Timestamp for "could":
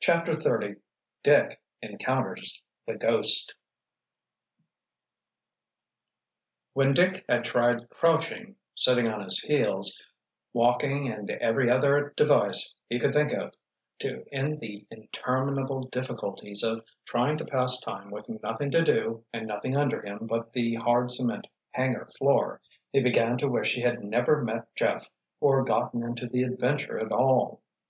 12.98-13.12